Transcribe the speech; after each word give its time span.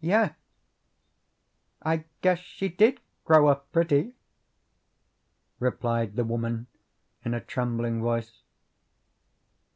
"Yes, 0.00 0.36
I 1.82 2.04
guess 2.22 2.38
she 2.38 2.68
did 2.68 3.00
grow 3.24 3.48
up 3.48 3.72
pretty," 3.72 4.14
replied 5.58 6.14
the 6.14 6.22
woman 6.22 6.68
in 7.24 7.34
a 7.34 7.40
trembling 7.40 8.00
voice. 8.00 8.42